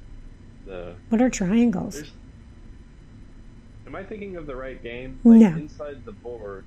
[0.65, 0.95] the?
[1.08, 1.95] what are triangles?
[1.95, 2.12] There's,
[3.88, 5.17] am I thinking of the right game?
[5.23, 5.47] No.
[5.47, 6.65] Inside the board,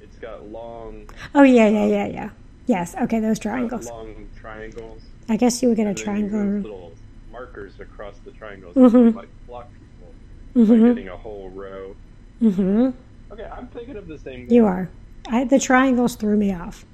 [0.00, 2.30] it's got long, Oh yeah, yeah, yeah, yeah.
[2.66, 2.94] Yes.
[2.94, 3.88] Okay, those triangles.
[3.90, 5.02] long triangles.
[5.28, 6.60] I guess you would get a and then you triangle.
[6.70, 6.92] little
[7.32, 8.76] markers across the triangles.
[8.76, 9.16] Mhm.
[9.16, 10.14] like block people
[10.64, 10.86] Mm-hmm.
[10.90, 11.96] getting a whole row.
[12.40, 12.90] Mm-hmm.
[13.32, 14.46] Okay, I'm thinking of the same.
[14.46, 14.52] Game.
[14.52, 14.88] You are.
[15.28, 16.84] I, the triangles threw me off.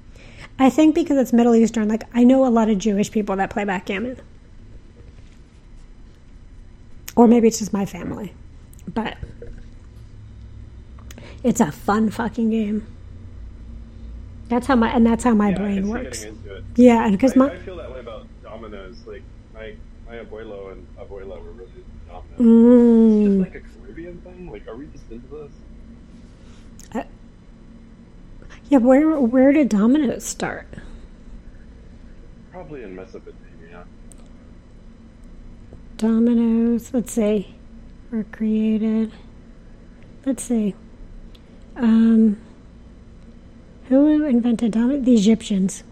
[0.61, 3.49] I think because it's Middle Eastern, like I know a lot of Jewish people that
[3.49, 4.21] play backgammon.
[7.15, 8.33] Or maybe it's just my family.
[8.87, 9.17] But
[11.43, 12.85] it's a fun fucking game.
[14.49, 16.27] That's how my and that's how my Yeah, brain works.
[16.75, 18.97] Yeah, and because I, my I feel that way about dominoes.
[19.07, 19.23] Like
[19.55, 19.73] my
[20.07, 22.39] my abuelo and abuela were really into dominoes.
[22.39, 24.51] mm, Is this like a Caribbean thing?
[24.51, 25.51] Like, are we just into this?
[28.71, 30.65] Yeah, where where did dominoes start?
[32.53, 33.85] Probably in Mesopotamia.
[35.97, 36.93] Dominoes.
[36.93, 37.55] Let's see.
[38.11, 39.11] Were created.
[40.25, 40.73] Let's see.
[41.75, 42.37] Um,
[43.89, 45.03] who invented dominoes?
[45.03, 45.83] The Egyptians.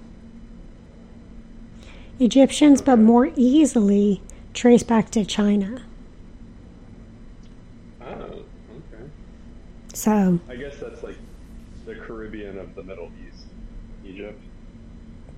[2.18, 4.22] Egyptians, but more easily
[4.54, 5.82] traced back to China.
[8.02, 9.04] Oh, okay.
[9.94, 11.18] So, I guess that's like
[11.90, 13.46] the Caribbean of the Middle East,
[14.06, 14.40] Egypt.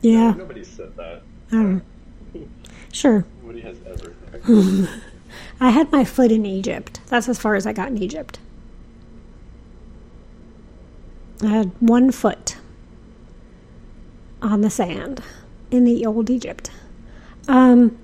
[0.01, 1.23] yeah, Nobody said that.
[1.51, 1.81] I.
[2.93, 3.25] Sure.
[3.41, 4.85] Nobody has everything.
[5.61, 6.99] I had my foot in Egypt.
[7.07, 8.37] That's as far as I got in Egypt.
[11.41, 12.57] I had one foot
[14.41, 15.23] on the sand
[15.71, 16.69] in the old Egypt.
[17.47, 17.97] Um,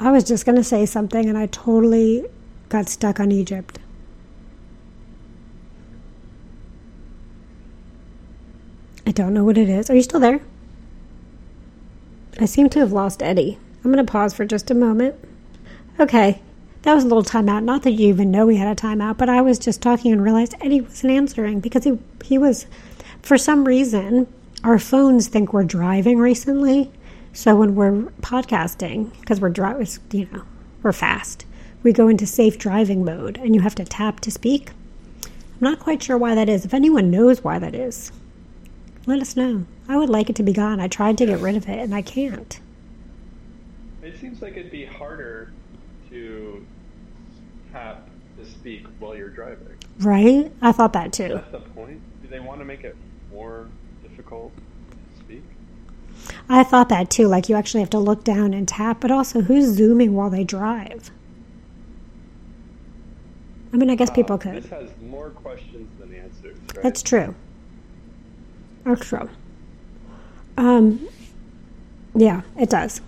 [0.00, 2.24] I was just going to say something and I totally
[2.68, 3.78] got stuck on Egypt.
[9.06, 9.90] I don't know what it is.
[9.90, 10.40] Are you still there?
[12.40, 13.58] I seem to have lost Eddie.
[13.84, 15.16] I'm going to pause for just a moment.
[15.98, 16.40] Okay,
[16.82, 17.64] that was a little timeout.
[17.64, 20.22] Not that you even know we had a timeout, but I was just talking and
[20.22, 22.66] realized Eddie wasn't answering because he he was,
[23.22, 24.32] for some reason,
[24.64, 26.90] our phones think we're driving recently.
[27.32, 30.42] So when we're podcasting, because we're driving, you know,
[30.82, 31.44] we're fast,
[31.82, 34.70] we go into safe driving mode, and you have to tap to speak.
[35.24, 36.64] I'm not quite sure why that is.
[36.64, 38.12] If anyone knows why that is,
[39.06, 39.64] let us know.
[39.88, 40.80] I would like it to be gone.
[40.80, 42.60] I tried to get rid of it, and I can't.
[44.02, 45.52] It seems like it'd be harder
[46.10, 46.66] to
[47.72, 49.76] tap to speak while you're driving.
[50.00, 50.50] Right?
[50.60, 51.28] I thought that too.
[51.34, 52.00] That's the point.
[52.22, 52.96] Do they want to make it
[53.30, 53.68] more
[54.02, 55.42] difficult to speak?
[56.48, 57.26] I thought that too.
[57.28, 60.44] Like you actually have to look down and tap, but also who's zooming while they
[60.44, 61.10] drive?
[63.72, 64.62] I mean, I guess people Uh, could.
[64.62, 66.82] This has more questions than answers, right?
[66.82, 67.34] That's true.
[68.84, 69.28] True.
[70.56, 71.08] Um,
[72.14, 73.00] yeah, it does.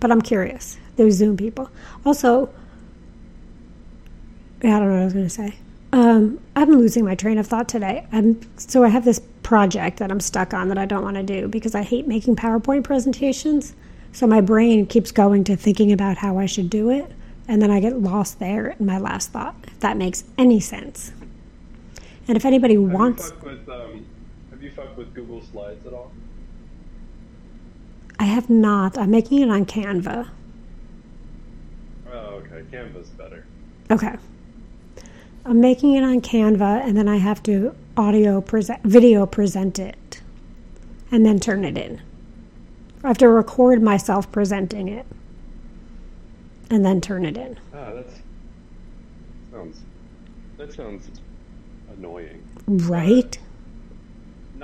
[0.00, 0.78] But I'm curious.
[0.96, 1.70] Those Zoom people.
[2.04, 2.50] Also,
[4.62, 5.54] yeah, I don't know what I was going to say.
[5.92, 8.06] Um, I'm losing my train of thought today.
[8.12, 11.22] I'm so I have this project that I'm stuck on that I don't want to
[11.22, 13.74] do because I hate making PowerPoint presentations.
[14.12, 17.10] So my brain keeps going to thinking about how I should do it,
[17.48, 19.54] and then I get lost there in my last thought.
[19.66, 21.12] If that makes any sense.
[22.26, 24.06] And if anybody wants, with um,
[24.74, 26.12] fucked with Google Slides at all?
[28.18, 28.96] I have not.
[28.98, 30.28] I'm making it on Canva.
[32.12, 32.62] Oh, okay.
[32.70, 33.44] Canva's better.
[33.90, 34.14] Okay.
[35.44, 40.22] I'm making it on Canva and then I have to audio present video present it
[41.10, 42.00] and then turn it in.
[43.02, 45.06] I have to record myself presenting it.
[46.70, 47.58] and then turn it in.
[47.74, 48.14] Ah, that's
[49.52, 49.80] sounds
[50.56, 51.08] that sounds
[51.96, 52.42] annoying.
[52.66, 53.38] Right?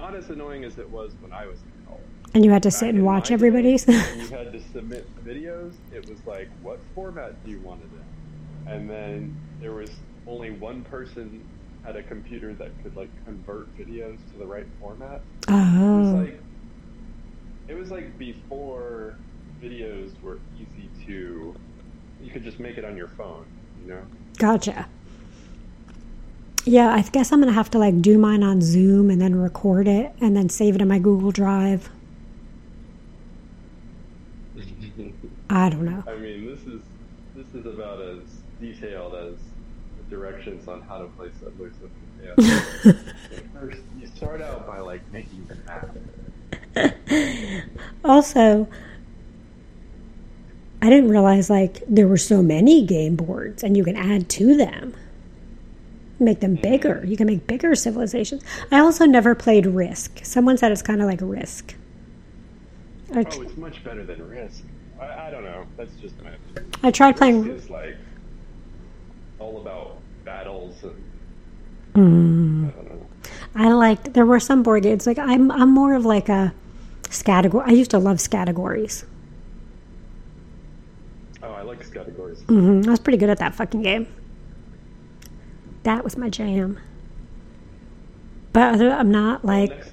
[0.01, 2.05] Not as annoying as it was when I was in college.
[2.33, 3.87] And you had to Back sit and watch everybody's.
[3.87, 5.75] when you had to submit videos.
[5.93, 8.73] It was like, what format do you want it in?
[8.73, 9.91] And then there was
[10.27, 11.45] only one person
[11.85, 15.21] had a computer that could like convert videos to the right format.
[15.49, 16.17] It was oh.
[16.23, 16.41] like
[17.69, 19.17] it was like before
[19.63, 21.55] videos were easy to
[22.23, 23.47] you could just make it on your phone,
[23.83, 24.03] you know?
[24.39, 24.89] Gotcha.
[26.65, 29.89] Yeah, I guess I'm gonna have to like do mine on Zoom and then record
[29.89, 31.91] it and then save it in my Google Drive.
[35.51, 36.05] I don't know.
[36.07, 36.83] I mean, this is
[37.35, 38.21] this is about as
[38.61, 39.35] detailed as
[40.11, 42.37] directions on how to play Subway Surfers.
[42.37, 42.93] Yeah.
[43.55, 45.97] First, you start out by like making the map.
[48.05, 48.69] Also,
[50.81, 54.57] I didn't realize like there were so many game boards and you can add to
[54.57, 54.95] them.
[56.21, 57.03] Make them bigger.
[57.07, 58.43] You can make bigger civilizations.
[58.71, 60.21] I also never played Risk.
[60.23, 61.75] Someone said it's kind of like Risk.
[63.15, 64.63] I, Oh, it's much better than Risk.
[65.01, 65.65] I, I don't know.
[65.79, 66.73] That's just my opinion.
[66.83, 67.43] I tried playing.
[67.43, 67.97] Risk is like
[69.39, 70.95] all about battles and
[71.95, 73.07] Mm, I don't know.
[73.57, 74.13] I liked.
[74.15, 75.51] There were some board games like I'm.
[75.51, 76.55] I'm more of like a
[77.05, 77.67] Scattergories.
[77.67, 79.05] I used to love Scattergories.
[81.43, 82.43] Oh, I like Scattergories.
[82.47, 84.07] hmm I was pretty good at that fucking game.
[85.83, 86.79] That was my jam.
[88.53, 89.71] But other, I'm not like.
[89.71, 89.93] next,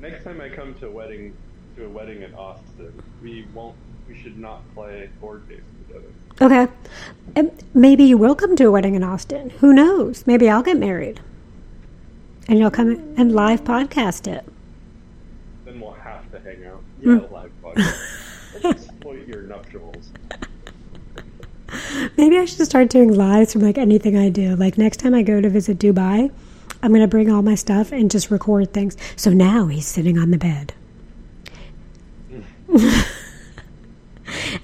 [0.00, 1.36] next time I come to a wedding
[1.76, 3.76] to a wedding in Austin, we won't.
[4.08, 6.06] We should not play board games together.
[6.40, 6.72] Okay.
[7.34, 9.50] And maybe you will come to a wedding in Austin.
[9.50, 10.26] Who knows?
[10.26, 11.20] Maybe I'll get married.
[12.48, 14.44] And you'll come and live podcast it.
[15.64, 16.84] Then we'll have to hang out.
[17.02, 17.18] Hmm.
[17.18, 18.62] Yeah, live podcast.
[18.62, 20.10] Let's exploit your nuptials.
[22.26, 24.56] Maybe I should start doing lives from like anything I do.
[24.56, 26.28] Like next time I go to visit Dubai,
[26.82, 28.96] I'm going to bring all my stuff and just record things.
[29.14, 30.74] So now he's sitting on the bed.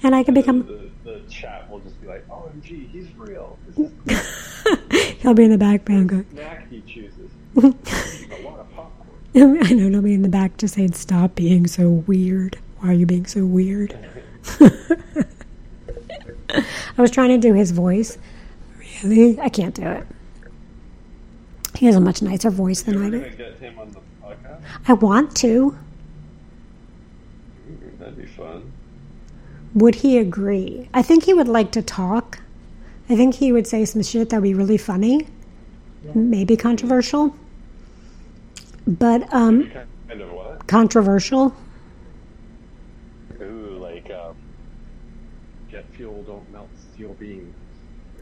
[0.03, 3.57] and I can become, The, the chat will just be like, "OMG, he's real.
[5.21, 7.31] He'll be in the background going, the snack he chooses.
[7.57, 11.91] a lot of popcorn." I know, be in the back just saying, stop being so
[11.91, 12.59] weird.
[12.81, 13.97] Why are you being so weird?
[16.97, 18.19] I was trying to do his voice.
[19.03, 19.41] Really?
[19.41, 20.07] I can't do it.
[21.77, 23.21] He has a much nicer voice than I do.
[23.21, 24.61] gonna get him on the podcast.
[24.87, 25.77] I want to.
[27.99, 28.73] That'd be fun.
[29.75, 30.89] Would he agree?
[30.93, 32.41] I think he would like to talk.
[33.09, 35.27] I think he would say some shit that would be really funny,
[36.15, 37.35] maybe controversial.
[38.87, 39.71] But um,
[40.09, 40.67] Kind of what?
[40.67, 41.55] controversial.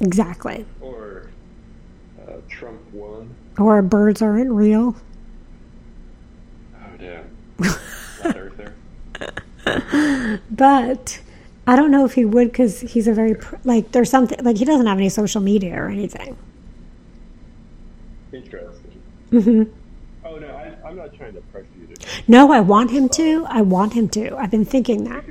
[0.01, 0.65] Exactly.
[0.81, 1.31] or
[2.27, 3.35] uh, Trump won.
[3.59, 4.97] Or birds aren't real.
[6.75, 7.31] Oh damn,
[8.17, 8.75] flat earther.
[10.51, 11.21] But
[11.67, 14.65] I don't know if he would because he's a very like there's something like he
[14.65, 16.37] doesn't have any social media or anything.
[18.33, 19.03] Interesting.
[19.31, 19.63] hmm
[20.25, 21.97] Oh no, I, I'm not trying to pressure you to.
[22.29, 23.47] No, I want him to.
[23.49, 24.37] I want him to.
[24.37, 25.25] I've been thinking that,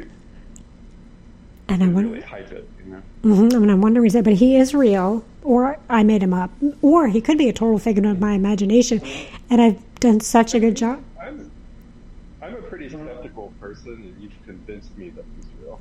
[1.68, 2.24] and I really want.
[2.24, 2.69] hype it,
[3.24, 3.36] you know.
[3.36, 6.34] hmm I mean, I'm wondering, is it, but he is real, or I made him
[6.34, 6.52] up,
[6.82, 9.02] or he could be a total figment of my imagination,
[9.50, 11.04] and I've done such a good job.
[11.20, 11.52] I'm
[12.42, 15.80] I'm a pretty skeptical person, and you've convinced me that he's real.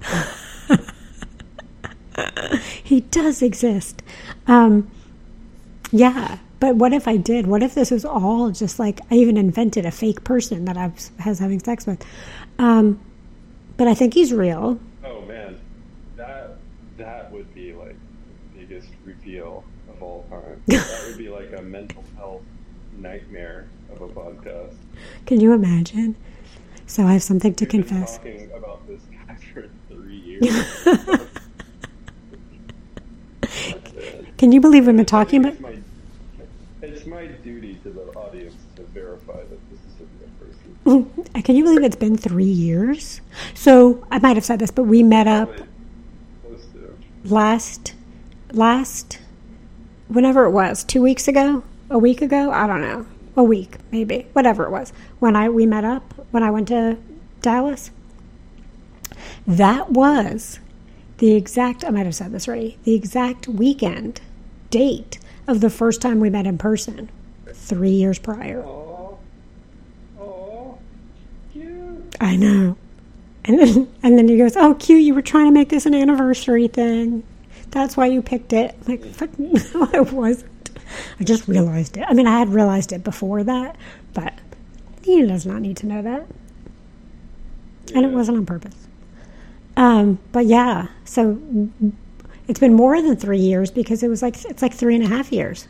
[2.85, 4.03] he does exist.
[4.47, 4.91] Um,
[5.93, 7.47] yeah, but what if I did?
[7.47, 10.89] What if this was all just like I even invented a fake person that I
[10.89, 12.05] was has having sex with?
[12.59, 13.01] Um,
[13.77, 14.81] but I think he's real.
[15.05, 15.61] Oh man,
[16.17, 16.59] that
[16.97, 17.97] that would be like
[18.55, 20.58] the biggest reveal of all time.
[20.89, 22.43] that would be like a mental health
[22.99, 24.75] nightmare of a podcast.
[25.27, 26.17] Can you imagine?
[26.87, 28.17] So I have something to We've been confess.
[28.19, 30.87] talking about this guy for three years.
[34.37, 35.53] Can you believe we've been talking about?
[35.55, 35.75] It's my,
[36.83, 41.43] it's my duty to the audience to verify that this is a real person.
[41.43, 43.21] Can you believe it's been three years?
[43.55, 45.67] So I might have said this, but we met up Probably
[46.47, 46.97] close to.
[47.35, 47.95] last,
[48.53, 49.19] last,
[50.09, 53.07] whenever it was, two weeks ago, a week ago, I don't know,
[53.37, 54.93] a week maybe, whatever it was.
[55.19, 56.99] When I we met up when I went to
[57.41, 57.91] Dallas,
[59.47, 60.61] that was
[61.19, 61.85] the exact.
[61.85, 62.79] I might have said this already.
[62.85, 64.21] The exact weekend
[64.71, 67.11] date of the first time we met in person,
[67.53, 68.63] three years prior.
[68.63, 69.19] Oh,
[70.21, 70.79] oh,
[71.53, 72.17] cute.
[72.21, 72.77] I know.
[73.45, 75.03] And then, and then he goes, "Oh, cute!
[75.03, 77.23] You were trying to make this an anniversary thing.
[77.71, 80.71] That's why you picked it." Like, fuck, no, I wasn't.
[81.21, 82.05] I just realized it.
[82.09, 83.77] I mean, I had realized it before that,
[84.15, 84.35] but
[85.03, 86.27] he does not need to know that,
[87.95, 88.75] and it wasn't on purpose.
[89.77, 91.41] Um, but yeah, so
[92.49, 95.09] it's been more than three years because it was like it's like three and a
[95.09, 95.69] half years.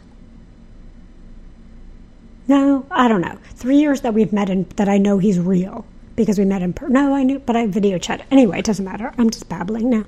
[2.46, 3.38] No, I don't know.
[3.54, 5.84] Three years that we've met and that I know he's real
[6.16, 8.60] because we met in per- no, I knew, but I video chat anyway.
[8.60, 9.12] It doesn't matter.
[9.18, 10.04] I'm just babbling now.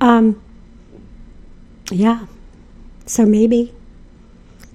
[0.00, 0.40] Um,
[1.90, 2.26] yeah.
[3.06, 3.74] So maybe,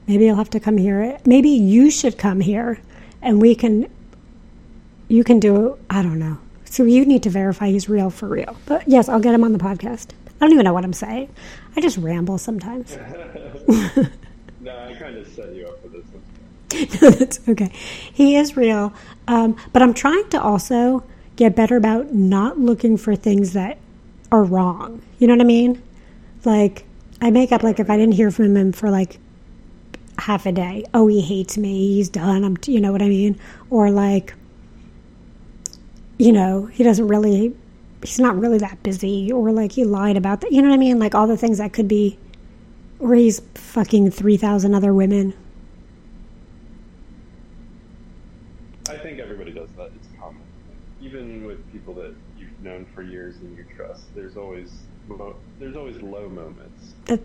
[0.08, 1.18] maybe you'll have to come here.
[1.26, 2.80] Maybe you should come here,
[3.22, 3.90] and we can.
[5.08, 5.78] You can do.
[5.90, 6.38] I don't know.
[6.66, 8.56] So you need to verify he's real for real.
[8.68, 10.10] But yes, I'll get him on the podcast.
[10.40, 11.34] I don't even know what I'm saying.
[11.76, 12.96] I just ramble sometimes.
[14.62, 16.22] No, I kind of set you up for this one.
[17.02, 17.72] no, that's okay.
[18.14, 18.94] He is real.
[19.28, 21.04] Um, but I'm trying to also
[21.38, 23.78] get better about not looking for things that
[24.32, 25.02] are wrong.
[25.18, 25.82] You know what I mean?
[26.44, 26.86] Like,
[27.22, 29.20] I make up, like, if I didn't hear from him for like
[30.18, 33.40] half a day, oh, he hates me, he's done, I'm, you know what I mean?
[33.70, 34.34] Or like,
[36.18, 37.56] you know, he doesn't really,
[38.04, 40.52] he's not really that busy, or like he lied about that.
[40.52, 41.00] You know what I mean?
[41.00, 42.18] Like, all the things that could be,
[43.00, 45.34] or he's fucking 3,000 other women.
[48.90, 49.92] I think everybody does that.
[49.96, 50.42] It's common.
[51.02, 54.72] Even with people that you've known for years and you trust, there's always
[55.60, 56.69] there's always low moments.
[57.10, 57.18] Uh,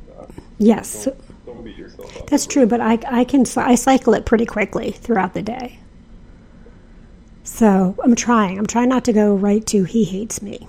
[0.59, 1.05] Yes.
[1.07, 2.27] don't, don't beat yourself up.
[2.29, 5.79] That's true, but I, I can I cycle it pretty quickly throughout the day.
[7.43, 8.59] So I'm trying.
[8.59, 10.67] I'm trying not to go right to he hates me.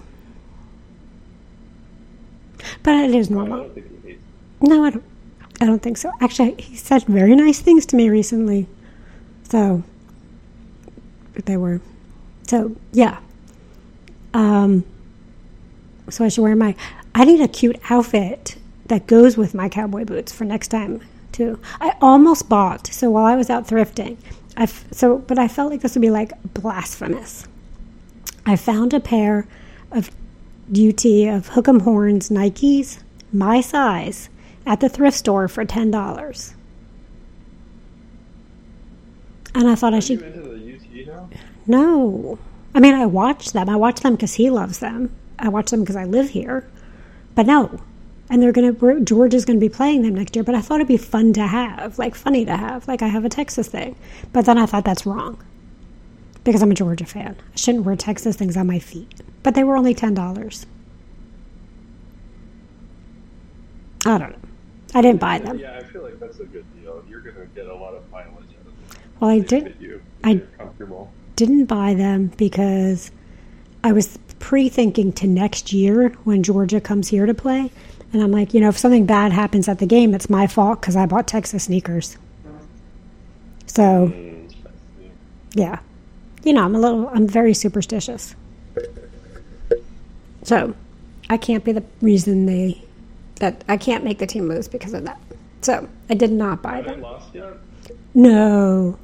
[2.83, 3.57] But it is I normal.
[3.59, 4.21] don't think he hates.
[4.61, 5.03] No, I don't.
[5.61, 6.11] I don't think so.
[6.19, 8.67] Actually, he said very nice things to me recently.
[9.43, 9.83] So
[11.45, 11.79] they were.
[12.47, 13.19] So yeah.
[14.33, 14.83] Um.
[16.09, 16.75] So I should wear my.
[17.13, 21.59] I need a cute outfit that goes with my cowboy boots for next time too.
[21.81, 22.87] I almost bought.
[22.87, 24.17] So while I was out thrifting,
[24.57, 27.47] I f- so but I felt like this would be like blasphemous.
[28.45, 29.47] I found a pair
[29.91, 30.09] of
[30.69, 32.99] UT of Hook'em Horns Nikes,
[33.33, 34.29] my size,
[34.65, 36.53] at the thrift store for ten dollars.
[39.53, 41.29] And I thought I should you into the UT now?
[41.65, 42.37] no.
[42.73, 43.69] I mean, I watch them.
[43.69, 45.15] I watch them because he loves them.
[45.39, 46.67] I watch them because I live here.
[47.33, 47.79] But no.
[48.29, 50.43] And they're going to, Georgia is going to be playing them next year.
[50.43, 52.87] But I thought it'd be fun to have, like funny to have.
[52.87, 53.95] Like I have a Texas thing.
[54.33, 55.41] But then I thought that's wrong
[56.43, 57.35] because I'm a Georgia fan.
[57.53, 59.21] I shouldn't wear Texas things on my feet.
[59.43, 60.65] But they were only $10.
[64.07, 64.37] I don't know.
[64.93, 65.59] I didn't buy them.
[65.59, 67.03] Yeah, I feel like that's a good deal.
[67.09, 69.01] You're gonna get a lot of mileage out of them.
[69.19, 69.75] Well, I did.
[69.79, 70.01] you.
[70.23, 71.11] I- comfortable.
[71.35, 73.11] didn't buy them because
[73.83, 77.71] I was pre thinking to next year when Georgia comes here to play.
[78.15, 80.79] And I'm like, you know, if something bad happens at the game, it's my fault
[80.79, 82.17] because I bought Texas sneakers.
[83.65, 84.09] So,
[85.51, 85.79] yeah.
[86.45, 88.33] You know, I'm a little, I'm very superstitious.
[90.43, 90.73] So,
[91.29, 92.81] I can't be the reason they,
[93.41, 95.19] that I can't make the team lose because of that.
[95.59, 97.01] So, I did not buy Have them.
[97.01, 97.51] lost yet?
[98.13, 98.97] No.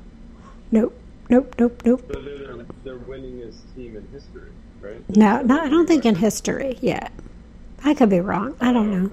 [0.72, 0.98] Nope.
[1.30, 1.54] Nope.
[1.60, 1.82] Nope.
[1.84, 2.04] Nope.
[2.14, 5.18] So they're their, their winningest team in history, right?
[5.18, 7.12] No, no, I don't think in history yet.
[7.84, 8.56] I could be wrong.
[8.62, 9.12] I don't know.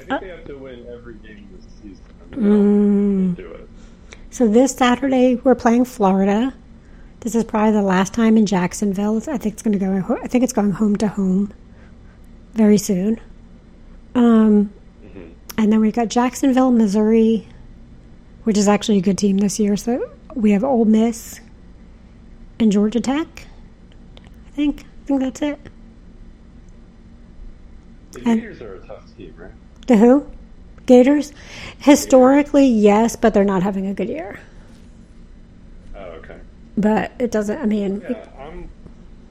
[0.00, 2.04] I think they have to win every game this season.
[2.32, 2.40] I Mm.
[2.40, 3.68] mean, they'll do it.
[4.30, 6.54] So this Saturday we're playing Florida.
[7.20, 9.18] This is probably the last time in Jacksonville.
[9.18, 10.18] I think it's going to go.
[10.22, 11.52] I think it's going home to home
[12.54, 13.20] very soon.
[14.14, 14.70] Um,
[15.04, 15.28] Mhm.
[15.58, 17.46] and then we've got Jacksonville, Missouri,
[18.44, 19.76] which is actually a good team this year.
[19.76, 21.40] So we have Ole Miss
[22.58, 23.46] and Georgia Tech.
[24.46, 24.80] I think.
[24.80, 25.58] I think that's it.
[28.12, 29.50] The And- Gators are a tough team, right?
[29.86, 30.26] The who?
[30.86, 31.32] Gators?
[31.78, 34.40] Historically, yes, but they're not having a good year.
[35.96, 36.36] Oh, okay.
[36.76, 37.58] But it doesn't.
[37.60, 38.68] I mean, Yeah, I'm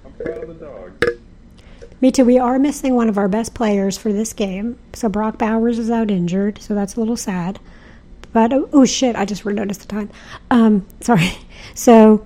[0.06, 1.20] I'm proud of the dogs.
[2.00, 2.24] me too.
[2.26, 4.78] We are missing one of our best players for this game.
[4.94, 7.60] So Brock Bowers is out injured, so that's a little sad.
[8.34, 9.16] But oh, oh shit!
[9.16, 10.10] I just noticed the time.
[10.50, 11.32] Um, sorry.
[11.76, 12.26] So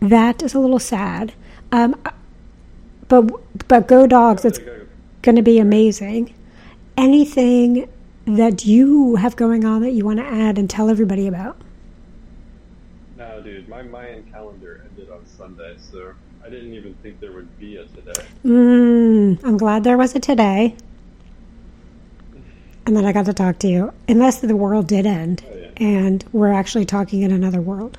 [0.00, 1.32] that is a little sad.
[1.72, 1.94] Um,
[3.08, 3.30] but
[3.68, 4.44] but go dogs!
[4.44, 4.68] It's got-
[5.24, 6.32] going to be amazing.
[6.96, 7.88] Anything
[8.26, 11.56] that you have going on that you want to add and tell everybody about?
[13.16, 16.12] No, dude, my Mayan calendar ended on Sunday, so
[16.44, 18.12] I didn't even think there would be a today.
[18.44, 20.76] Mm, I'm glad there was a today.
[22.86, 23.92] And then I got to talk to you.
[24.08, 25.68] Unless the world did end Oh, yeah.
[25.78, 27.96] and we're actually talking in another world.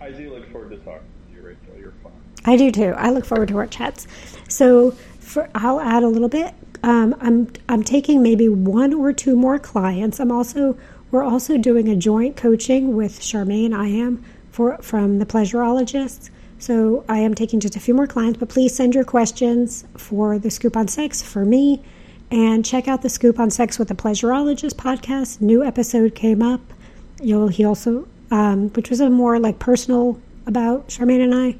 [0.00, 1.76] I do look forward to talking to you, Rachel.
[1.78, 2.12] You're fun.
[2.44, 2.94] I do too.
[2.96, 4.06] I look forward to our chats.
[4.48, 6.54] So for, I'll add a little bit.
[6.82, 10.18] Um, I'm I'm taking maybe one or two more clients.
[10.18, 10.76] I'm also
[11.10, 13.74] we're also doing a joint coaching with Charmaine.
[13.74, 16.30] I am for from the Pleasurologists.
[16.58, 20.38] So I am taking just a few more clients, but please send your questions for
[20.38, 21.82] the Scoop on Sex for me.
[22.30, 25.40] And check out the Scoop on Sex with the Pleasurologist podcast.
[25.40, 26.60] New episode came up.
[27.20, 31.56] You'll he also, um, which was a more like personal about Charmaine and I.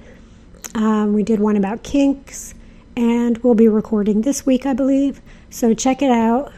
[0.74, 2.54] Um, we did one about kinks,
[2.96, 5.20] and we'll be recording this week, I believe.
[5.50, 6.52] So check it out.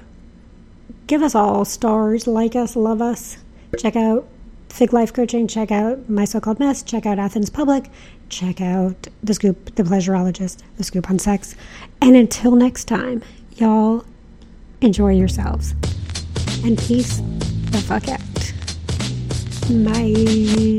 [1.07, 3.39] Give us all stars, like us, love us.
[3.78, 4.26] Check out
[4.68, 5.47] Fig Life Coaching.
[5.47, 6.82] Check out My So Called Mess.
[6.82, 7.91] Check out Athens Public.
[8.28, 11.55] Check out The Scoop, The Pleasurologist, The Scoop on Sex.
[12.01, 13.22] And until next time,
[13.57, 14.05] y'all
[14.80, 15.74] enjoy yourselves.
[16.64, 17.18] And peace
[17.70, 18.20] the fuck out.
[19.85, 20.74] Bye.